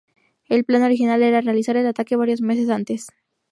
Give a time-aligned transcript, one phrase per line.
[0.49, 3.09] El plan original era realizar el ataque varios meses antes.